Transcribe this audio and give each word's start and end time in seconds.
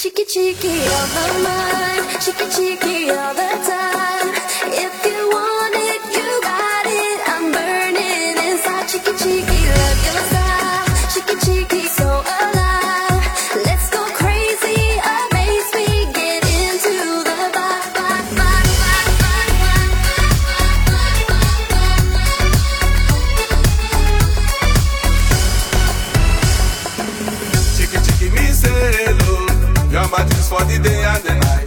Cheeky 0.00 0.24
cheeky 0.26 0.68
on 0.68 1.08
my 1.16 1.26
mind, 1.42 2.22
cheeky 2.22 2.46
cheeky 2.54 3.10
all 3.10 3.34
the 3.34 3.50
time. 3.66 4.30
If 4.70 4.94
you 5.04 5.17
for 30.48 30.64
the 30.64 30.78
day 30.78 31.04
and 31.04 31.22
the 31.24 31.34
night. 31.34 31.57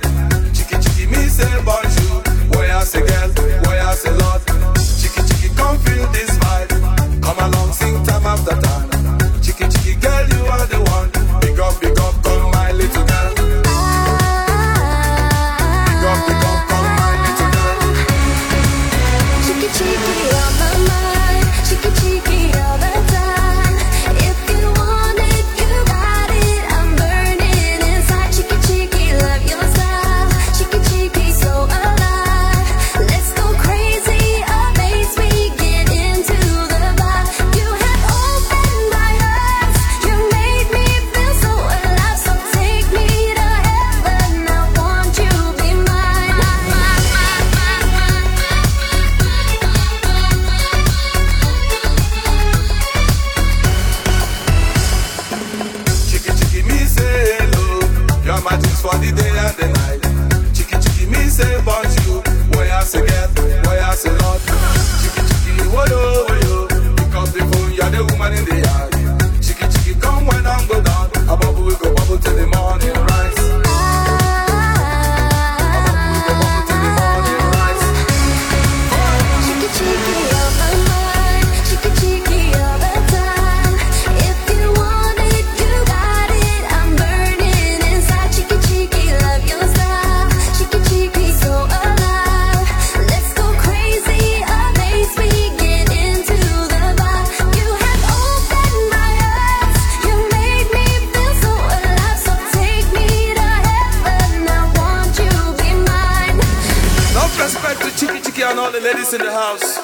and 108.51 108.59
all 108.59 108.71
the 108.71 108.81
ladies 108.81 109.13
in 109.13 109.21
the 109.21 109.31
house. 109.31 109.79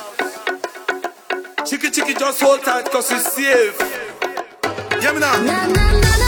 Chicky 1.69 1.89
chicky, 1.89 2.13
just 2.13 2.41
hold 2.41 2.61
tight, 2.63 2.91
cause 2.91 3.09
it's 3.11 3.33
safe. 3.33 3.78
Yeah, 5.01 5.13
me 5.13 5.19
now. 5.19 6.26